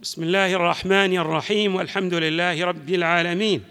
بسم 0.00 0.22
الله 0.22 0.54
الرحمن 0.54 1.16
الرحيم 1.16 1.74
والحمد 1.74 2.14
لله 2.14 2.64
رب 2.64 2.90
العالمين 2.90 3.64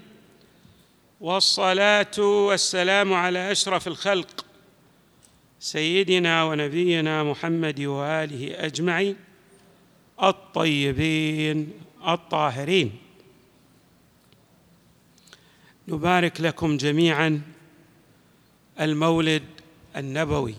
والصلاه 1.21 2.19
والسلام 2.19 3.13
على 3.13 3.51
اشرف 3.51 3.87
الخلق 3.87 4.45
سيدنا 5.59 6.43
ونبينا 6.43 7.23
محمد 7.23 7.81
واله 7.81 8.65
اجمعين 8.65 9.15
الطيبين 10.23 11.73
الطاهرين 12.07 12.91
نبارك 15.87 16.41
لكم 16.41 16.77
جميعا 16.77 17.41
المولد 18.79 19.43
النبوي 19.95 20.55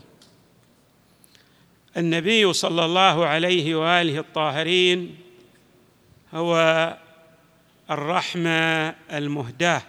النبي 1.97 2.53
صلى 2.53 2.85
الله 2.85 3.27
عليه 3.27 3.75
واله 3.75 4.19
الطاهرين 4.19 5.24
هو 6.35 6.97
الرحمة 7.91 8.89
المهداة 9.13 9.83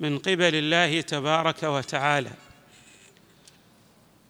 من 0.00 0.18
قبل 0.18 0.54
الله 0.54 1.00
تبارك 1.00 1.62
وتعالى. 1.62 2.30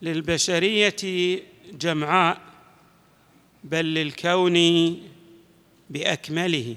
للبشرية 0.02 0.96
جمعاء 1.72 2.40
بل 3.64 3.94
للكون 3.94 4.56
بأكمله. 5.90 6.76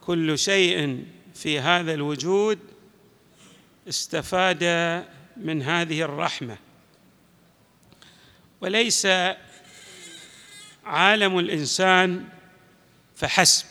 كل 0.00 0.38
شيء 0.38 1.04
في 1.34 1.60
هذا 1.60 1.94
الوجود 1.94 2.58
استفاد 3.88 4.64
من 5.36 5.62
هذه 5.62 6.02
الرحمة. 6.02 6.56
وليس 8.60 9.08
عالم 10.84 11.38
الإنسان 11.38 12.35
فحسب. 13.16 13.66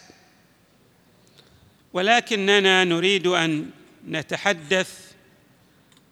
ولكننا 1.94 2.84
نريد 2.84 3.28
أن 3.28 3.70
نتحدث 4.08 5.12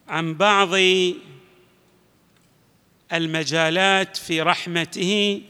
عن 0.07 0.33
بعض 0.33 0.69
المجالات 3.13 4.17
في 4.17 4.41
رحمته 4.41 5.41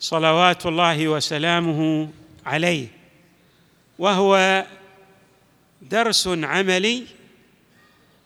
صلوات 0.00 0.66
الله 0.66 1.08
وسلامه 1.08 2.10
عليه 2.46 2.88
وهو 3.98 4.66
درس 5.82 6.28
عملي 6.28 7.06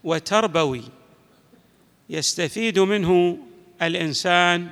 وتربوي 0.04 0.82
يستفيد 2.10 2.78
منه 2.78 3.38
الإنسان 3.82 4.70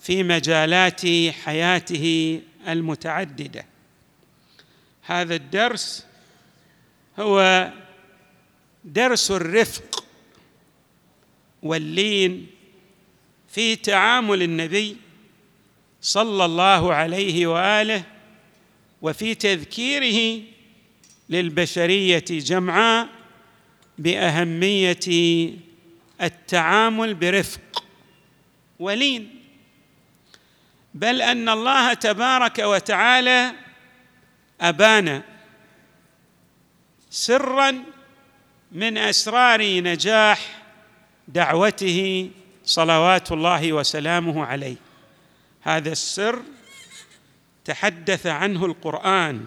في 0.00 0.22
مجالات 0.22 1.00
حياته 1.44 2.40
المتعددة. 2.68 3.66
هذا 5.02 5.34
الدرس 5.34 6.06
هو 7.18 7.70
درس 8.84 9.30
الرفق 9.30 10.04
واللين 11.62 12.46
في 13.48 13.76
تعامل 13.76 14.42
النبي 14.42 14.96
صلى 16.00 16.44
الله 16.44 16.94
عليه 16.94 17.46
وآله 17.46 18.04
وفي 19.02 19.34
تذكيره 19.34 20.42
للبشرية 21.28 22.24
جمعاء 22.30 23.08
بأهمية 23.98 24.98
التعامل 26.22 27.14
برفق 27.14 27.84
ولين. 28.78 29.41
بل 30.94 31.22
أن 31.22 31.48
الله 31.48 31.94
تبارك 31.94 32.58
وتعالى 32.58 33.52
ابان 34.60 35.22
سرا 37.10 37.84
من 38.72 38.98
أسرار 38.98 39.80
نجاح 39.80 40.62
دعوته 41.28 42.30
صلوات 42.64 43.32
الله 43.32 43.72
وسلامه 43.72 44.44
عليه. 44.44 44.76
هذا 45.62 45.92
السر 45.92 46.42
تحدث 47.64 48.26
عنه 48.26 48.66
القرآن 48.66 49.46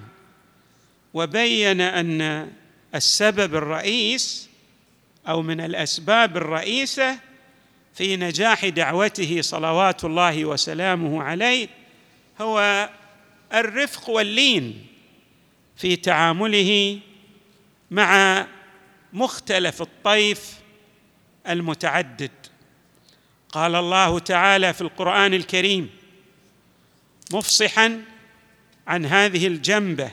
وبين 1.13 1.81
أن 1.81 2.51
السبب 2.95 3.55
الرئيس 3.55 4.49
أو 5.27 5.41
من 5.41 5.61
الأسباب 5.61 6.37
الرئيسة 6.37 7.19
في 7.95 8.17
نجاح 8.17 8.65
دعوته 8.65 9.41
صلوات 9.41 10.05
الله 10.05 10.45
وسلامه 10.45 11.23
عليه 11.23 11.67
هو 12.41 12.89
الرفق 13.53 14.09
واللين 14.09 14.85
في 15.77 15.95
تعامله 15.95 16.99
مع 17.91 18.47
مختلف 19.13 19.81
الطيف 19.81 20.59
المتعدد. 21.49 22.31
قال 23.49 23.75
الله 23.75 24.19
تعالى 24.19 24.73
في 24.73 24.81
القرآن 24.81 25.33
الكريم 25.33 25.89
مفصحا 27.33 28.01
عن 28.87 29.05
هذه 29.05 29.47
الجنبة 29.47 30.11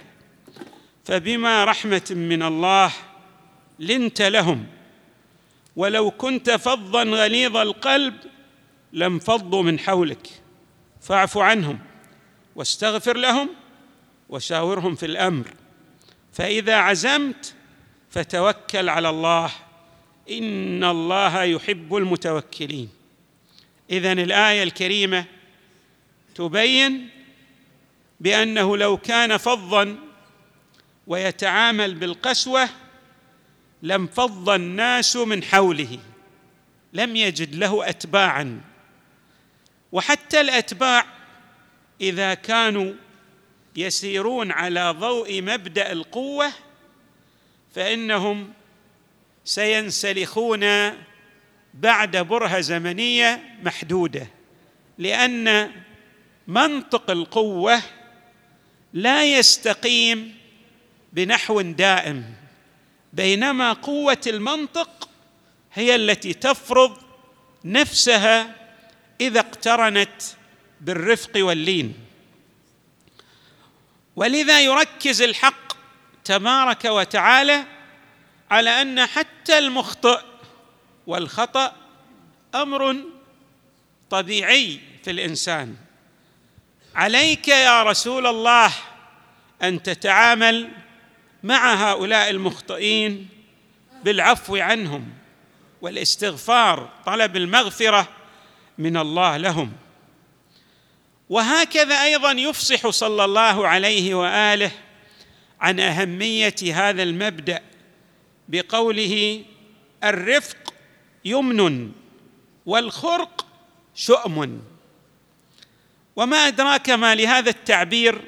فبما 1.05 1.65
رحمة 1.65 2.07
من 2.11 2.43
الله 2.43 2.93
لنت 3.79 4.23
لهم 4.23 4.67
ولو 5.77 6.11
كنت 6.11 6.51
فظا 6.51 7.03
غليظ 7.03 7.57
القلب 7.57 8.15
لانفضوا 8.93 9.63
من 9.63 9.79
حولك. 9.79 10.29
فاعف 11.01 11.39
عنهم 11.39 11.79
واستغفر 12.57 13.17
لهم 13.17 13.49
وشاورهم 14.29 14.95
في 14.95 15.07
الأمر. 15.07 15.47
فإذا 16.33 16.77
عزمت 16.77 17.55
فتوكل 18.11 18.89
على 18.89 19.09
الله. 19.09 19.51
إن 20.31 20.85
الله 20.85 21.43
يحب 21.43 21.97
المتوكلين. 21.97 22.89
إذن 23.91 24.19
الآية 24.19 24.63
الكريمة 24.63 25.25
تبين 26.35 27.09
بأنه 28.21 28.77
لو 28.77 28.97
كان 28.97 29.37
فظا 29.37 29.97
ويتعامل 31.07 31.95
بالقسوة 31.95 32.69
لانفض 33.83 34.51
الناس 34.51 35.17
من 35.17 35.45
حوله 35.45 35.99
لم 36.93 37.17
يجد 37.17 37.55
له 37.55 37.89
اتباعا. 37.89 38.61
وحتى 39.93 40.41
الأتباع 40.41 41.07
إذا 42.01 42.35
كانوا 42.35 42.93
يسيرون 43.77 44.53
على 44.53 44.91
ضوء 44.91 45.43
مبدأ 45.43 45.93
القوة 45.93 46.53
فإنهم 47.75 48.53
سينسلخون 49.45 50.65
بعد 51.75 52.17
برهة 52.17 52.61
زمنية 52.61 53.57
محدودة. 53.63 54.27
لأن 54.99 55.71
منطق 56.49 57.11
القوة 57.11 57.83
لا 58.93 59.25
يستقيم 59.25 60.35
بنحو 61.13 61.61
دائم. 61.61 62.42
بينما 63.13 63.73
قوة 63.73 64.21
المنطق 64.27 65.09
هي 65.73 65.95
التي 65.95 66.35
تفرض 66.35 66.99
نفسها 67.65 68.55
إذا 69.21 69.41
اقترنت 69.41 70.23
بالرفق 70.81 71.31
واللين. 71.37 71.95
ولذا 74.17 74.61
يركز 74.61 75.23
الحق 75.23 75.73
تبارك 76.25 76.85
وتعالى 76.85 77.65
على 78.51 78.83
أن 78.83 79.07
حتى 79.07 79.59
المخطئ 79.59 80.21
والخطأ 81.07 81.73
أمر 82.55 82.97
طبيعي 84.11 84.81
في 85.05 85.11
الإنسان. 85.11 85.77
عليك 86.95 87.49
يا 87.49 87.83
رسول 87.83 88.27
الله 88.27 88.73
أن 89.63 89.83
تتعامل 89.83 90.69
مع 91.43 91.75
هؤلاء 91.75 92.31
المخطئين 92.31 93.29
بالعفو 94.05 94.57
عنهم 94.57 95.09
والاستغفار 95.83 96.89
طلب 97.07 97.37
المغفرة 97.37 98.09
من 98.79 98.97
الله 98.97 99.37
لهم. 99.37 99.73
وهكذا 101.29 102.03
أيضا 102.03 102.33
يفصح 102.33 102.89
صلى 102.89 103.25
الله 103.25 103.69
عليه 103.69 104.15
وآله 104.15 104.71
عن 105.61 105.81
أهمية 105.81 106.55
هذا 106.73 107.03
المبدأ 107.03 107.63
بقوله 108.49 109.45
الرفق 110.05 110.75
يمن 111.25 111.93
والخرق 112.67 113.47
شؤم. 113.95 114.63
وما 116.17 116.37
أدراك 116.37 116.91
ما 116.91 117.15
لهذا 117.15 117.51
التعبير 117.51 118.21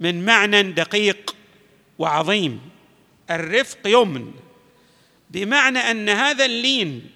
من 0.00 0.24
معنى 0.24 0.62
دقيق؟ 0.62 1.39
وعظيم. 2.00 2.60
الرفق 3.30 3.78
يمن. 3.86 4.32
بمعنى 5.30 5.78
أن 5.78 6.08
هذا 6.08 6.44
اللين 6.44 7.10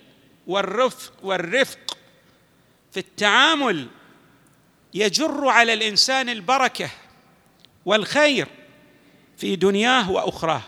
والرفق 0.47 1.13
والرفق 1.23 1.97
في 2.93 3.01
التعامل 3.01 3.89
يجر 4.95 5.49
على 5.49 5.73
الإنسان 5.73 6.29
البركة 6.29 6.91
والخير 7.87 8.47
في 9.37 9.57
دنياه 9.57 10.11
وأخراه. 10.11 10.63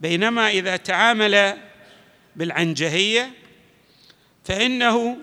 بينما 0.00 0.50
إذا 0.50 0.76
تعامل 0.76 1.58
بالعنجهية 2.36 3.30
فإنه 4.44 5.16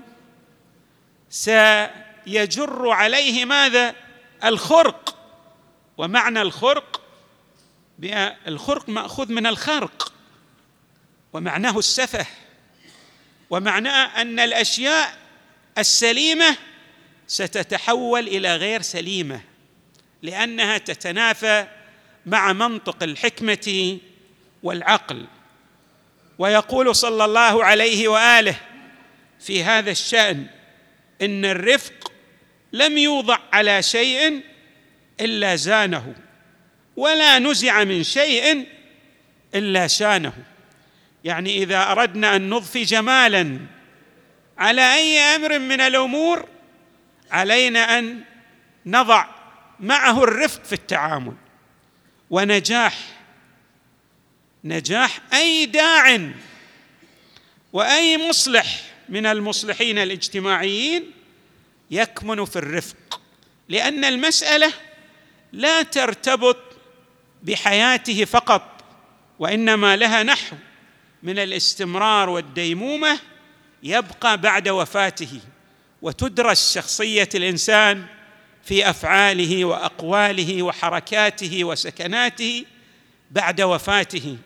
سيجر 1.30 2.90
عليه 2.90 3.46
ماذا؟ 3.46 3.96
الخرق. 4.44 5.18
ومعنى 5.98 6.42
الخرق 6.42 7.05
الخرق 8.48 8.90
مأخوذ 8.90 9.32
من 9.32 9.46
الخرق 9.46 10.14
ومعناه 11.34 11.80
السفه 11.80 12.26
ومعناه 13.50 14.22
أن 14.22 14.40
الأشياء 14.40 15.18
السليمة 15.78 16.58
ستتحول 17.28 18.28
إلى 18.28 18.56
غير 18.56 18.82
سليمة 18.82 19.42
لأنها 20.22 20.78
تتنافى 20.78 21.68
مع 22.26 22.54
منطق 22.54 23.04
الحكمة 23.04 23.98
والعقل. 24.64 25.26
ويقول 26.40 26.96
صلى 26.96 27.26
الله 27.26 27.66
عليه 27.66 28.08
وآله 28.08 28.56
في 29.40 29.64
هذا 29.64 29.92
الشأن 29.92 30.48
إن 31.22 31.46
الرفق 31.46 32.12
لم 32.74 32.98
يوضع 32.98 33.40
على 33.54 33.84
شيء 33.84 34.42
إلا 35.22 35.56
زانه. 35.56 36.16
ولا 36.96 37.40
نزع 37.40 37.84
من 37.84 38.04
شيء 38.04 38.68
إلا 39.56 39.88
شانه. 39.88 40.34
يعني 41.24 41.58
إذا 41.64 41.92
أردنا 41.92 42.36
أن 42.36 42.50
نضفي 42.50 42.84
جمالا 42.84 43.60
على 44.58 44.96
أي 44.96 45.20
أمر 45.20 45.60
من 45.60 45.82
الأمور 45.82 46.48
علينا 47.32 48.00
أن 48.00 48.22
نضع 48.86 49.28
معه 49.80 50.24
الرفق 50.24 50.64
في 50.64 50.74
التعامل. 50.74 51.34
ونجاح 52.30 52.98
نجاح 54.64 55.20
أي 55.34 55.66
داع 55.66 56.30
وأي 57.74 58.30
مصلح 58.30 58.82
من 59.10 59.26
المصلحين 59.26 59.98
الاجتماعيين 59.98 61.12
يكمن 61.92 62.46
في 62.46 62.56
الرفق. 62.56 63.22
لأن 63.70 64.06
المسألة 64.06 64.74
لا 65.52 65.82
ترتبط 65.82 66.65
بحياته 67.46 68.26
فقط 68.26 68.84
وإنما 69.40 69.96
لها 69.96 70.24
نحو 70.24 70.56
من 71.24 71.40
الاستمرار 71.40 72.30
والديمومة 72.30 73.20
يبقى 73.84 74.38
بعد 74.42 74.70
وفاته 74.70 75.40
وتدرس 76.02 76.74
شخصية 76.74 77.30
الإنسان 77.36 78.06
في 78.64 78.90
أفعاله 78.90 79.66
وأقواله 79.66 80.64
وحركاته 80.64 81.64
وسكناته 81.64 82.66
بعد 83.32 83.62
وفاته 83.62 84.38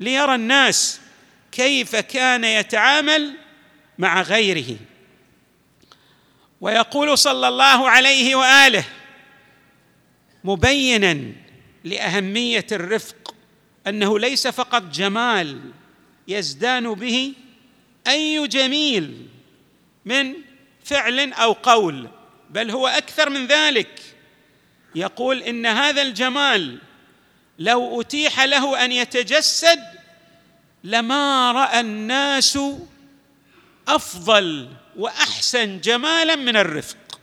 ليرى 0.00 0.34
الناس 0.34 1.00
كيف 1.52 1.96
كان 1.96 2.44
يتعامل 2.44 3.36
مع 3.98 4.22
غيره. 4.22 4.76
ويقول 6.60 7.18
صلى 7.18 7.48
الله 7.48 7.90
عليه 7.90 8.34
وآله 8.34 8.84
مبينا 10.44 11.32
لأهمية 11.88 12.66
الرفق 12.72 13.34
أنه 13.86 14.18
ليس 14.18 14.46
فقط 14.46 14.82
جمال 14.82 15.60
يزدان 16.28 16.94
به 16.94 17.34
أي 18.08 18.48
جميل 18.48 19.26
من 20.04 20.34
فعل 20.84 21.32
أو 21.32 21.52
قول 21.52 22.08
بل 22.50 22.70
هو 22.70 22.88
أكثر 22.88 23.30
من 23.30 23.46
ذلك. 23.46 24.00
يقول 24.94 25.42
إن 25.42 25.66
هذا 25.66 26.02
الجمال 26.02 26.78
لو 27.58 28.00
أتيح 28.00 28.40
له 28.40 28.84
أن 28.84 28.92
يتجسد 28.92 29.80
لما 30.84 31.52
رأى 31.52 31.80
الناس 31.80 32.58
أفضل 33.88 34.68
وأحسن 34.96 35.80
جمالا 35.80 36.36
من 36.36 36.56
الرفق. 36.56 37.20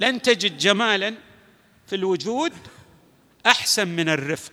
لن 0.00 0.22
تجد 0.22 0.58
جمالا 0.58 1.14
في 1.86 1.96
الوجود 1.96 2.52
أحسن 3.46 3.88
من 3.88 4.08
الرفق. 4.08 4.52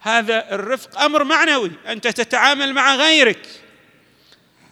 هذا 0.00 0.54
الرفق 0.54 1.00
أمر 1.00 1.24
معنوي 1.24 1.70
أنت 1.86 2.08
تتعامل 2.08 2.72
مع 2.74 2.94
غيرك. 2.94 3.48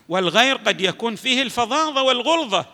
والغير 0.09 0.57
قد 0.57 0.81
يكون 0.81 1.17
فيه 1.17 1.43
الفظاظة 1.43 2.03
والغلظة 2.03 2.67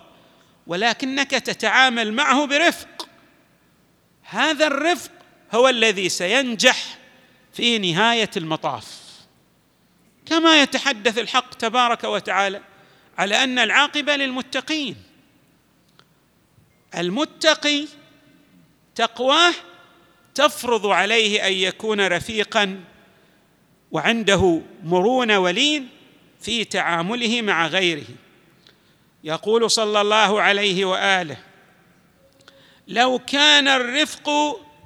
ولكنك 0.66 1.30
تتعامل 1.30 2.12
معه 2.12 2.46
برفق. 2.46 3.08
هذا 4.22 4.66
الرفق 4.66 5.10
هو 5.54 5.68
الذي 5.68 6.08
سينجح 6.08 6.98
في 7.52 7.78
نهاية 7.78 8.30
المطاف. 8.36 8.86
كما 10.26 10.62
يتحدث 10.62 11.18
الحق 11.18 11.54
تبارك 11.54 12.04
وتعالى 12.04 12.60
على 13.18 13.44
أن 13.44 13.58
العاقبة 13.58 14.16
للمتقين. 14.16 14.96
المتقي 16.94 17.86
تقواه 18.94 19.54
تفرض 20.36 20.86
عليه 20.86 21.46
أن 21.46 21.52
يكون 21.52 22.00
رفيقا 22.06 22.80
وعنده 23.90 24.62
مرونة 24.84 25.38
ولين 25.38 25.88
في 26.40 26.64
تعامله 26.64 27.42
مع 27.42 27.66
غيره. 27.66 28.06
يقول 29.24 29.70
صلى 29.70 30.00
الله 30.00 30.42
عليه 30.42 30.84
وآله 30.84 31.36
لو 32.88 33.18
كان 33.18 33.68
الرفق 33.68 34.30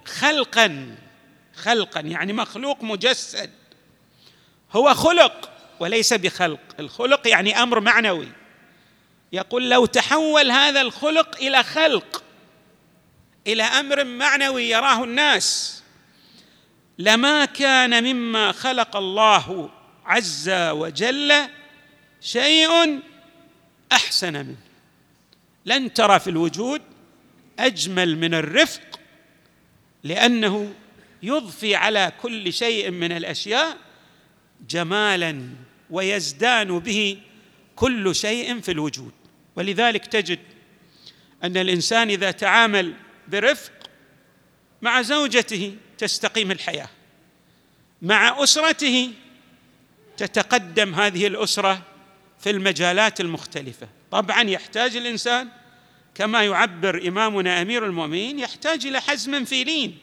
خلقا 0.04 0.96
خلقا 1.54 2.00
يعني 2.00 2.32
مخلوق 2.32 2.82
مجسد 2.82 3.50
هو 4.72 4.94
خلق 4.94 5.50
وليس 5.80 6.12
بخلق. 6.12 6.60
الخلق 6.80 7.28
يعني 7.28 7.62
أمر 7.62 7.80
معنوي. 7.80 8.28
يقول 9.32 9.70
لو 9.70 9.86
تحول 9.86 10.50
هذا 10.50 10.80
الخلق 10.80 11.36
إلى 11.36 11.62
خلق 11.62 12.19
إلى 13.46 13.62
أمر 13.62 14.04
معنوي 14.04 14.70
يراه 14.70 15.04
الناس. 15.04 15.82
لما 16.98 17.44
كان 17.44 18.04
مما 18.04 18.52
خلق 18.52 18.96
الله 18.96 19.70
عز 20.04 20.50
وجل 20.50 21.32
شيء 22.20 23.00
أحسن 23.92 24.32
منه. 24.32 24.56
لن 25.66 25.94
ترى 25.94 26.20
في 26.20 26.30
الوجود 26.30 26.82
أجمل 27.58 28.18
من 28.18 28.34
الرفق 28.34 29.00
لأنه 30.04 30.74
يضفي 31.22 31.74
على 31.74 32.12
كل 32.22 32.52
شيء 32.52 32.90
من 32.90 33.12
الأشياء 33.12 33.76
جمالا 34.68 35.48
ويزدان 35.90 36.78
به 36.78 37.18
كل 37.76 38.14
شيء 38.14 38.60
في 38.60 38.70
الوجود. 38.70 39.12
ولذلك 39.56 40.06
تجد 40.06 40.38
أن 41.44 41.56
الإنسان 41.56 42.10
إذا 42.10 42.30
تعامل 42.30 42.94
برفق 43.30 43.72
مع 44.82 45.02
زوجته 45.02 45.76
تستقيم 45.98 46.50
الحياة. 46.50 46.88
مع 48.02 48.42
أسرته 48.42 49.12
تتقدم 50.16 50.94
هذه 50.94 51.26
الأسرة 51.26 51.82
في 52.40 52.50
المجالات 52.50 53.20
المختلفة. 53.20 53.88
طبعا 54.10 54.42
يحتاج 54.42 54.96
الإنسان 54.96 55.48
كما 56.14 56.44
يعبر 56.44 57.08
إمامنا 57.08 57.62
أمير 57.62 57.86
المؤمنين 57.86 58.38
يحتاج 58.38 58.86
إلى 58.86 59.00
حزم 59.00 59.44
في 59.44 59.64
لين 59.64 59.98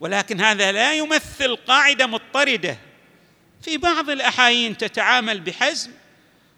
ولكن 0.00 0.40
هذا 0.40 0.72
لا 0.72 0.94
يمثل 0.94 1.56
قاعدة 1.56 2.06
مضطردة. 2.06 2.78
في 3.62 3.76
بعض 3.76 4.10
الأحايين 4.10 4.76
تتعامل 4.76 5.40
بحزم 5.40 5.90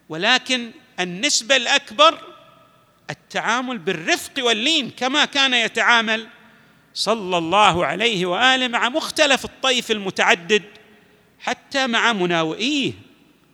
ولكن 0.09 0.71
النسبة 1.01 1.57
الأكبر 1.57 2.38
التعامل 3.11 3.79
بالرفق 3.79 4.33
واللين 4.39 4.91
كما 4.91 5.25
كان 5.25 5.55
يتعامل 5.55 6.27
صلى 6.95 7.39
الله 7.39 7.87
عليه 7.87 8.27
وآله 8.27 8.69
مع 8.69 8.89
مختلف 8.89 9.45
الطيف 9.45 9.91
المتعدد 9.91 10.63
حتى 11.41 11.87
مع 11.87 12.13
مناوئيه 12.13 12.93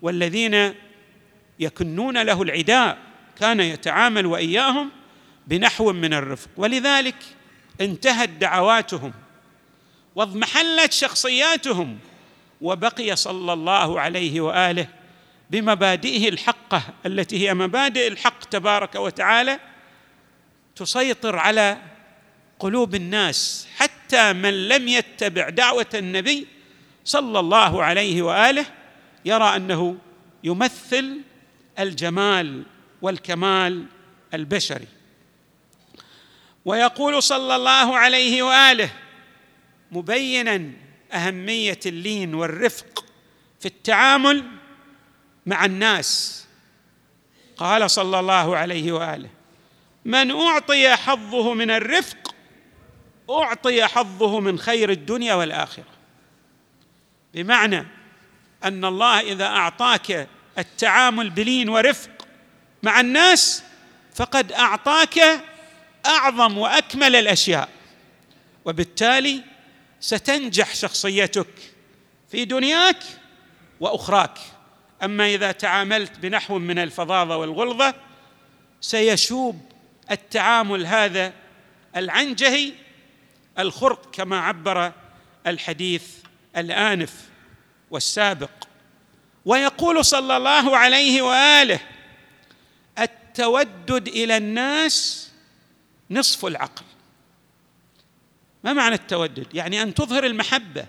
والذين 0.03 0.75
يكنون 1.61 2.23
له 2.23 2.43
العداء 2.43 2.99
كان 3.41 3.61
يتعامل 3.61 4.27
وإياهم 4.27 4.91
بنحو 5.47 5.93
من 5.93 6.15
الرفق. 6.15 6.49
ولذلك 6.57 7.17
انتهت 7.81 8.29
دعواتهم 8.29 9.13
واضمحلت 10.15 10.93
شخصياتهم 10.93 11.99
وبقي 12.61 13.17
صلى 13.17 13.53
الله 13.53 14.01
عليه 14.01 14.41
وآله 14.41 14.87
بمبادئه 15.55 16.29
الحقة 16.29 16.83
التي 17.07 17.49
هي 17.49 17.55
مبادئ 17.55 18.09
الحق 18.09 18.45
تبارك 18.45 18.95
وتعالى 18.95 19.61
تسيطر 20.77 21.37
على 21.37 21.79
قلوب 22.59 22.95
الناس 22.95 23.69
حتى 23.77 24.33
من 24.33 24.69
لم 24.69 24.89
يتبع 24.89 25.49
دعوة 25.49 25.87
النبي 25.95 26.47
صلى 27.05 27.41
الله 27.41 27.83
عليه 27.83 28.23
وآله 28.23 28.67
يرى 29.25 29.57
أنه 29.57 29.97
يمثل 30.45 31.21
الجمال 31.79 32.63
والكمال 33.03 33.87
البشري. 34.35 34.89
ويقول 36.65 37.23
صلى 37.23 37.57
الله 37.57 37.99
عليه 37.99 38.43
وآله 38.43 38.91
مبينا 39.93 40.71
أهمية 41.13 41.81
اللين 41.87 42.35
والرفق 42.35 43.05
في 43.61 43.67
التعامل 43.67 44.45
مع 45.47 45.65
الناس. 45.65 46.45
قال 47.57 47.91
صلى 47.91 48.21
الله 48.21 48.57
عليه 48.57 48.93
وآله 48.93 49.29
من 50.05 50.31
أعطي 50.31 50.97
حظه 50.97 51.55
من 51.55 51.71
الرفق 51.71 52.35
أعطي 53.31 53.87
حظه 53.87 54.41
من 54.41 54.59
خير 54.59 54.91
الدنيا 54.91 55.35
والآخرة. 55.35 55.85
بمعنى 57.35 57.87
أن 58.65 58.85
الله 58.85 59.21
إذا 59.21 59.45
أعطاك 59.45 60.29
التعامل 60.59 61.31
بلين 61.31 61.69
ورفق 61.69 62.11
مع 62.83 63.01
الناس 63.01 63.63
فقد 64.15 64.53
أعطاك 64.53 65.21
أعظم 66.07 66.59
وأكمل 66.59 67.17
الأشياء. 67.17 67.69
وبالتالي 68.65 69.43
ستنجح 70.01 70.75
شخصيتك 70.75 71.49
في 72.31 72.45
دنياك 72.45 72.99
وأخراك. 73.81 74.39
أما 75.03 75.27
إذا 75.27 75.53
تعاملت 75.53 76.19
بنحو 76.19 76.59
من 76.59 76.79
الفظاظة 76.79 77.37
والغلظة 77.37 77.95
سيشوب 78.81 79.61
التعامل 80.11 80.87
هذا 80.87 81.33
العنجهي 81.97 82.73
الخرق 83.59 84.11
كما 84.11 84.41
عبر 84.41 84.93
الحديث 85.47 86.05
الآنف 86.57 87.29
والسابق. 87.91 88.51
ويقول 89.45 90.05
صلى 90.05 90.37
الله 90.37 90.77
عليه 90.77 91.23
وآله 91.23 91.81
التودد 92.99 94.09
إلى 94.09 94.37
الناس 94.37 95.31
نصف 96.11 96.47
العقل. 96.47 96.85
ما 98.65 98.73
معنى 98.73 98.95
التودد؟ 98.95 99.55
يعني 99.55 99.83
أن 99.83 99.95
تظهر 99.95 100.27
المحبة 100.27 100.87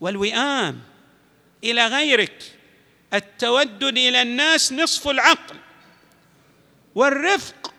والوئام 0.00 0.80
إلى 1.64 1.86
غيرك 1.86 2.58
التودد 3.14 3.98
إلى 3.98 4.22
الناس 4.22 4.72
نصف 4.72 5.08
العقل 5.08 5.56
والرفق 6.94 7.74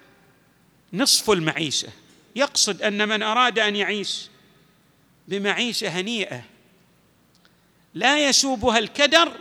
نصف 0.94 1.30
المعيشة. 1.30 1.88
يقصد 2.36 2.82
أن 2.82 3.08
من 3.08 3.24
أراد 3.24 3.60
أن 3.60 3.76
يعيش 3.76 4.28
بمعيشة 5.28 5.88
هنيئة 5.88 6.44
لا 7.94 8.30
يشوبها 8.30 8.80
الكدر 8.80 9.32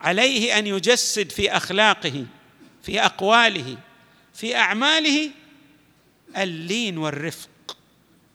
عليه 0.00 0.58
أن 0.58 0.66
يجسد 0.66 1.30
في 1.32 1.56
أخلاقه 1.56 2.26
في 2.82 3.00
أقواله 3.00 3.78
في 4.34 4.56
أعماله 4.56 5.30
اللين 6.36 6.98
والرفق. 6.98 7.76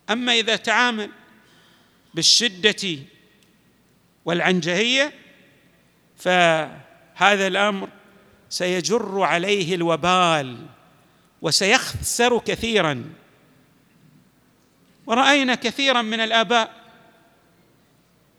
أما 0.10 0.34
إذا 0.34 0.56
تعامل 0.56 1.10
بالشدة 2.14 3.00
والعنجهية 4.26 5.14
فهذا 6.24 7.48
الأمر 7.48 7.90
سيجر 8.50 9.22
عليه 9.22 9.76
الوبال 9.76 10.66
وسيخسر 11.42 12.40
كثيرا. 12.40 13.04
ورأينا 15.06 15.56
كثيرا 15.56 16.02
من 16.02 16.20
الآباء 16.20 16.74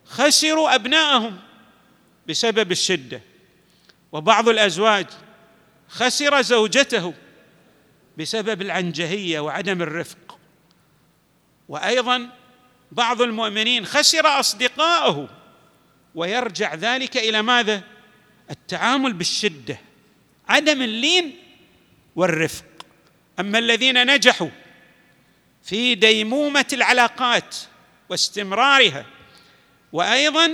خسروا 0.04 0.74
أبناءهم 0.74 1.38
بسبب 2.28 2.72
الشدة 2.72 3.20
وبعض 4.12 4.48
الأزواج 4.48 5.06
خسر 5.88 6.42
زوجته 6.42 7.14
بسبب 8.18 8.62
العنجهية 8.62 9.40
وعدم 9.40 9.82
الرفق. 9.82 10.38
وأيضا 11.68 12.28
بعض 12.92 13.22
المؤمنين 13.22 13.86
خسر 13.86 14.26
اصدقائه 14.26 15.28
ويرجع 16.14 16.74
ذلك 16.74 17.16
إلى 17.16 17.42
ماذا؟ 17.42 17.82
التعامل 18.50 19.12
بالشدة 19.12 19.78
عدم 20.48 20.82
اللين 20.82 21.36
والرفق. 22.16 22.64
أما 23.40 23.58
الذين 23.58 24.14
نجحوا 24.14 24.48
في 25.62 25.94
ديمومة 25.94 26.66
العلاقات 26.72 27.56
واستمرارها 28.08 29.06
وأيضا 29.92 30.52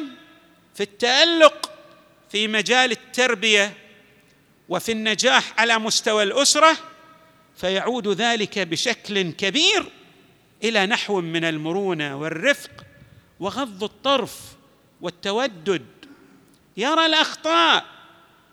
في 0.75 0.83
التألق 0.83 1.71
في 2.31 2.49
مجال 2.49 2.91
التربية 2.91 3.75
وفي 4.69 4.93
النجاح 4.93 5.61
على 5.61 5.79
مستوى 5.79 6.23
الأسرة 6.23 6.77
فيعود 7.57 8.09
ذلك 8.09 8.59
بشكل 8.59 9.33
كبير 9.33 9.85
إلى 10.65 10.87
نحو 10.87 11.21
من 11.21 11.45
المرونة 11.45 12.17
والرفق 12.17 12.71
وغض 13.41 13.85
الطرف 13.85 14.41
والتودد. 15.01 15.87
يرى 16.77 17.07
الأخطاء 17.07 17.87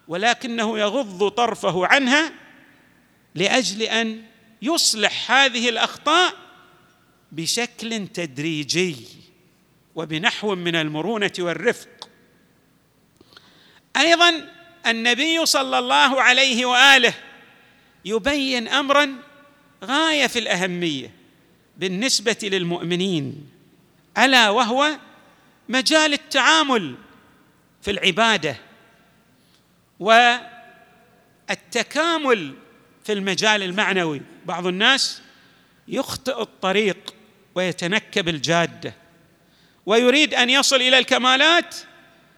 ولكنه 0.07 0.79
يغض 0.79 1.27
طرفه 1.27 1.87
عنها 1.87 2.33
لأجل 3.35 3.81
أن 3.81 4.23
يصلح 4.61 5.31
هذه 5.31 5.69
الأخطاء 5.69 6.33
بشكل 7.31 8.07
تدريجي 8.07 8.95
وبنحو 9.95 10.55
من 10.55 10.75
المرونة 10.75 11.31
والرفق. 11.39 12.09
أيضا 13.97 14.49
النبي 14.87 15.45
صلى 15.45 15.79
الله 15.79 16.21
عليه 16.21 16.65
وآله 16.65 17.13
يبين 18.05 18.67
امرا 18.67 19.15
غاية 19.83 20.27
في 20.27 20.39
الأهمية 20.39 21.11
بالنسبة 21.77 22.37
للمؤمنين 22.43 23.49
ألا 24.17 24.49
وهو 24.49 24.97
مجال 25.69 26.13
التعامل 26.13 26.95
في 27.81 27.91
العبادة 27.91 28.55
والتكامل 31.49 32.53
في 33.03 33.13
المجال 33.13 33.63
المعنوي. 33.63 34.21
بعض 34.45 34.67
الناس 34.67 35.21
يخطئ 35.87 36.41
الطريق 36.41 37.15
ويتنكب 37.55 38.29
الجادة 38.29 38.93
ويريد 39.85 40.33
أن 40.33 40.49
يصل 40.49 40.75
إلى 40.75 40.99
الكمالات 40.99 41.75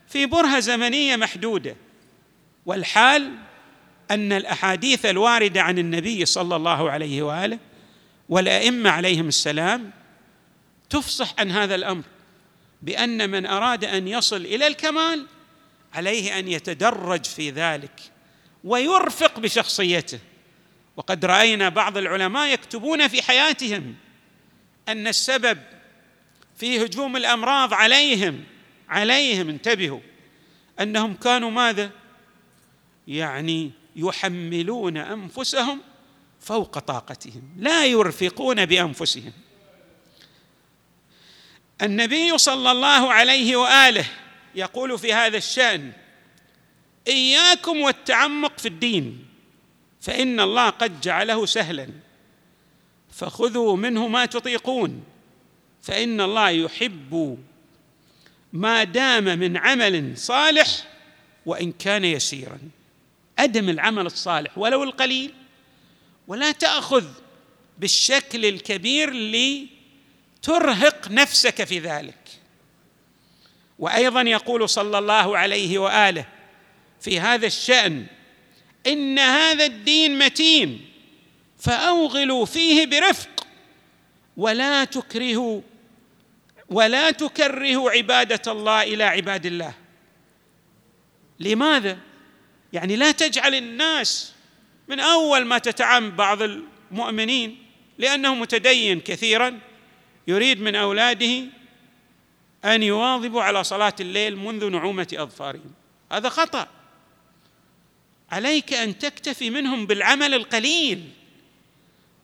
في 0.08 0.26
برهة 0.26 0.60
زمنية 0.60 1.16
محدودة. 1.16 1.76
والحال 2.66 3.32
أن 4.12 4.34
الأحاديث 4.34 5.06
الواردة 5.06 5.62
عن 5.62 5.80
النبي 5.80 6.26
صلى 6.26 6.56
الله 6.56 6.92
عليه 6.92 7.22
وآله 7.22 7.60
والأئمة 8.30 8.90
عليهم 8.90 9.28
السلام 9.28 9.92
تفصح 10.90 11.34
عن 11.40 11.52
هذا 11.52 11.76
الأمر. 11.76 12.04
بأن 12.82 13.30
من 13.30 13.46
أراد 13.46 13.86
أن 13.86 14.08
يصل 14.08 14.46
إلى 14.46 14.68
الكمال 14.68 15.26
عليه 15.94 16.40
أن 16.40 16.48
يتدرج 16.48 17.26
في 17.26 17.50
ذلك 17.52 18.02
ويرفق 18.64 19.40
بشخصيته. 19.40 20.20
وقد 20.98 21.26
رأينا 21.26 21.70
بعض 21.70 21.98
العلماء 21.98 22.48
يكتبون 22.48 23.08
في 23.08 23.22
حياتهم 23.22 23.96
أن 24.88 25.08
السبب 25.08 25.58
في 26.56 26.86
هجوم 26.86 27.18
الأمراض 27.18 27.74
عليهم 27.74 28.44
عليهم 28.90 29.50
انتبهوا 29.50 30.00
أنهم 30.80 31.14
كانوا 31.14 31.52
ماذا؟ 31.52 31.92
يعني 33.08 33.72
يحملون 33.96 34.98
أنفسهم 34.98 35.82
فوق 36.40 36.80
طاقتهم 36.80 37.42
لا 37.58 37.86
يرفقون 37.86 38.66
بأنفسهم. 38.66 39.34
النبي 41.82 42.38
صلى 42.38 42.72
الله 42.72 43.14
عليه 43.14 43.56
وآله 43.56 44.06
يقول 44.56 45.00
في 45.00 45.14
هذا 45.14 45.38
الشأن 45.38 45.92
إياكم 47.08 47.82
والتعمق 47.82 48.60
في 48.60 48.68
الدين 48.68 49.26
فإن 50.02 50.40
الله 50.40 50.70
قد 50.70 51.02
جعله 51.02 51.46
سهلا 51.46 51.90
فخذوا 53.12 53.78
منه 53.78 54.08
ما 54.08 54.26
تطيقون 54.26 55.04
فإن 55.82 56.22
الله 56.22 56.50
يحب 56.50 57.38
ما 58.54 58.84
دام 58.84 59.24
من 59.24 59.58
عمل 59.58 60.18
صالح 60.18 60.68
وإن 61.46 61.72
كان 61.72 62.06
يسيرا. 62.06 62.60
أدم 63.40 63.70
العمل 63.70 64.06
الصالح 64.06 64.58
ولو 64.58 64.84
القليل 64.84 65.34
ولا 66.28 66.52
تأخذ 66.52 67.06
بالشكل 67.78 68.46
الكبير 68.46 69.10
لترهق 70.39 71.12
نفسك 71.12 71.63
في 71.63 71.79
ذلك. 71.79 72.15
وأيضا 73.79 74.22
يقول 74.22 74.69
صلى 74.69 74.98
الله 74.98 75.38
عليه 75.38 75.77
وآله 75.77 76.25
في 77.01 77.19
هذا 77.19 77.48
الشأن 77.48 78.05
إن 78.88 79.19
هذا 79.19 79.65
الدين 79.65 80.19
متين 80.19 80.89
فأوغلوا 81.60 82.46
فيه 82.46 82.86
برفق 82.86 83.48
ولا 84.38 84.84
تكرهوا 84.84 85.62
ولا 86.69 87.12
تكرهوا 87.12 87.91
عبادة 87.91 88.51
الله 88.51 88.84
إلى 88.84 89.03
عباد 89.03 89.46
الله. 89.46 89.74
لماذا؟ 91.39 91.98
يعني 92.74 92.96
لا 92.96 93.12
تجعل 93.12 93.55
الناس 93.55 94.34
من 94.88 95.00
أول 95.00 95.46
ما 95.46 95.58
تتعامل 95.58 96.12
بعض 96.12 96.41
المؤمنين 96.41 97.58
لأنه 97.98 98.36
متدين 98.36 99.00
كثيرا. 99.00 99.60
يريد 100.30 100.62
من 100.62 100.76
أولاده 100.76 101.44
أن 102.66 102.84
يواظبوا 102.84 103.44
على 103.44 103.64
صلاة 103.64 103.96
الليل 104.00 104.36
منذ 104.36 104.70
نعومة 104.70 105.08
أظفارهم. 105.14 105.72
هذا 106.12 106.30
خطأ. 106.30 106.68
عليك 108.32 108.74
أن 108.74 108.98
تكتفي 108.98 109.50
منهم 109.50 109.86
بالعمل 109.86 110.34
القليل 110.34 111.10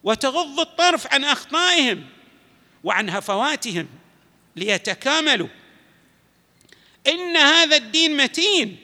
وتغض 0.04 0.60
الطرف 0.60 1.14
عن 1.14 1.24
أخطائهم 1.24 2.04
وعن 2.84 3.10
هفواتهم 3.10 3.88
ليتكاملوا. 4.56 5.48
إن 7.08 7.38
هذا 7.38 7.76
الدين 7.78 8.18
متين 8.18 8.78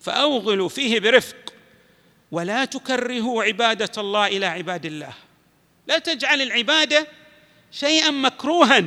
فأوغلوا 0.00 0.68
فيه 0.68 1.00
برفق 1.00 1.54
ولا 2.30 2.64
تكرهوا 2.64 3.44
عبادة 3.44 3.92
الله 3.98 4.26
إلى 4.26 4.46
عباد 4.46 4.86
الله. 4.86 5.12
لا 5.86 5.98
تجعل 5.98 6.42
العبادة 6.42 7.17
شيئا 7.72 8.10
مكروها 8.10 8.84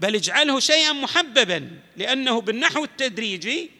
بل 0.00 0.14
اجعله 0.14 0.60
شيئا 0.60 0.92
محببا 0.92 1.70
لأنه 1.96 2.40
بالنحو 2.40 2.84
التدريجي 2.84 3.70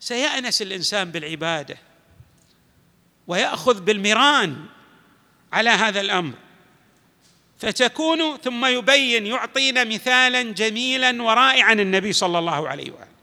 سيأنس 0.00 0.62
الإنسان 0.62 1.10
بالعبادة 1.10 1.76
ويأخذ 3.26 3.80
بالمران 3.80 4.56
على 5.52 5.70
هذا 5.70 6.00
الأمر. 6.00 6.34
فتكون 7.58 8.36
ثم 8.36 8.66
يبين 8.66 9.26
يعطينا 9.26 9.84
مثالا 9.84 10.42
جميلا 10.42 11.22
ورائعا 11.22 11.72
النبي 11.72 12.12
صلى 12.12 12.38
الله 12.38 12.68
عليه 12.68 12.90
وآله. 12.90 13.14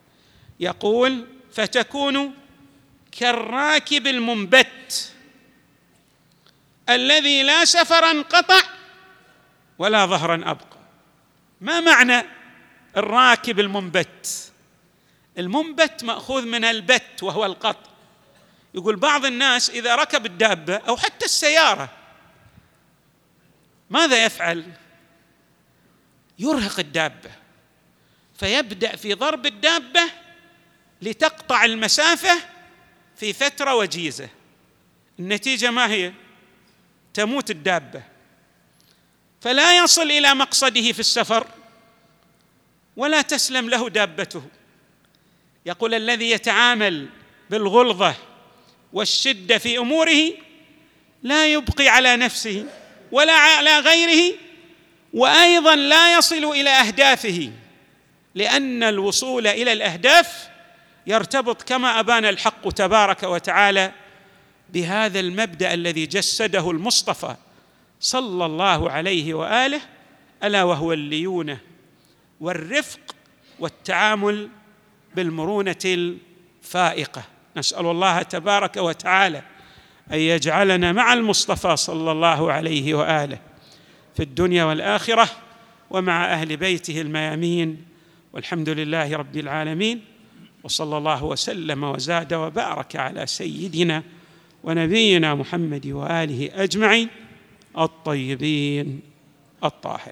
يقول 0.59 1.27
فتكون 1.53 2.33
كالراكب 3.11 4.07
المنبت 4.07 5.13
الذي 6.89 7.43
لا 7.43 7.65
سفرا 7.65 8.21
قطع 8.21 8.61
ولا 9.81 10.05
ظهرا 10.05 10.35
أبقى. 10.35 10.77
ما 11.61 11.79
معنى 11.79 12.23
الراكب 12.97 13.59
المنبت؟ 13.59 14.51
المنبت 15.37 16.03
مأخوذ 16.03 16.45
من 16.45 16.65
البت 16.65 17.23
وهو 17.23 17.45
القط 17.45 17.89
يقول 18.73 18.95
بعض 18.95 19.25
الناس 19.25 19.69
إذا 19.69 19.95
ركب 19.95 20.25
الدابة 20.25 20.75
أو 20.75 20.97
حتى 20.97 21.25
السيارة 21.25 21.89
ماذا 23.89 24.25
يفعل؟ 24.25 24.71
يرهق 26.39 26.79
الدابة. 26.79 27.31
فيبدأ 28.39 28.95
في 28.95 29.13
ضرب 29.13 29.45
الدابة 29.45 30.03
لتقطع 31.01 31.65
المسافة 31.65 32.37
في 33.15 33.33
فترة 33.33 33.75
وجيزة. 33.75 34.29
النتيجة 35.19 35.71
ما 35.71 35.91
هي؟ 35.91 36.13
تموت 37.13 37.51
الدابة. 37.51 38.10
فلا 39.41 39.83
يصل 39.83 40.11
إلى 40.11 40.35
مقصده 40.35 40.91
في 40.91 40.99
السفر 40.99 41.47
ولا 42.97 43.21
تسلم 43.21 43.69
له 43.69 43.89
دابته. 43.89 44.43
يقول 45.65 45.93
الذي 45.93 46.31
يتعامل 46.31 47.09
بالغلظة 47.49 48.15
والشدة 48.93 49.57
في 49.57 49.77
أموره 49.77 50.33
لا 51.23 51.53
يبقي 51.53 51.87
على 51.87 52.15
نفسه 52.15 52.65
ولا 53.11 53.33
على 53.33 53.79
غيره 53.79 54.35
وأيضا 55.13 55.75
لا 55.75 56.17
يصل 56.17 56.45
إلى 56.45 56.69
أهدافه 56.69 57.51
لأن 58.35 58.83
الوصول 58.83 59.47
إلى 59.47 59.73
الأهداف 59.73 60.49
يرتبط 61.07 61.61
كما 61.61 61.99
أبان 61.99 62.25
الحق 62.25 62.71
تبارك 62.71 63.23
وتعالى 63.23 63.91
بهذا 64.69 65.19
المبدأ 65.19 65.73
الذي 65.73 66.05
جسده 66.05 66.71
المصطفى. 66.71 67.35
صلى 68.01 68.45
الله 68.45 68.91
عليه 68.91 69.33
وآله 69.33 69.81
ألا 70.43 70.63
وهو 70.63 70.93
الليونة 70.93 71.57
والرفق 72.39 72.99
والتعامل 73.59 74.49
بالمرونة 75.15 75.75
الفائقة. 75.85 77.23
نسأل 77.57 77.85
الله 77.85 78.21
تبارك 78.21 78.77
وتعالى 78.77 79.41
أن 80.11 80.19
يجعلنا 80.19 80.91
مع 80.91 81.13
المصطفى 81.13 81.75
صلى 81.75 82.11
الله 82.11 82.51
عليه 82.51 82.93
وآله 82.93 83.39
في 84.15 84.23
الدنيا 84.23 84.63
والآخرة 84.63 85.29
ومع 85.89 86.33
أهل 86.33 86.57
بيته 86.57 87.01
الميامين 87.01 87.85
والحمد 88.33 88.69
لله 88.69 89.15
رب 89.17 89.37
العالمين 89.37 90.01
وصلى 90.63 90.97
الله 90.97 91.23
وسلم 91.23 91.83
وزاد 91.83 92.33
وبارك 92.33 92.95
على 92.95 93.27
سيدنا 93.27 94.03
ونبينا 94.63 95.35
محمد 95.35 95.87
وآله 95.87 96.49
أجمعين. 96.53 97.09
الطيبين 97.77 99.01
الطاهرين. 99.63 100.07